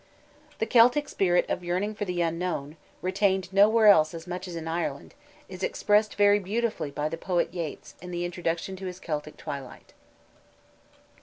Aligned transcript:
The 0.57 0.65
Celtic 0.65 1.07
spirit 1.07 1.47
of 1.47 1.63
yearning 1.63 1.93
for 1.93 2.05
the 2.05 2.23
unknown, 2.23 2.75
retained 3.03 3.53
nowhere 3.53 3.85
else 3.85 4.15
as 4.15 4.25
much 4.25 4.47
as 4.47 4.55
in 4.55 4.67
Ireland, 4.67 5.13
is 5.47 5.61
expressed 5.61 6.15
very 6.15 6.39
beautifully 6.39 6.89
by 6.89 7.07
the 7.07 7.17
poet 7.17 7.53
Yeats 7.53 7.93
in 8.01 8.09
the 8.09 8.25
introduction 8.25 8.75
to 8.77 8.87
his 8.87 8.99
Celtic 8.99 9.37
Twilight. 9.37 9.93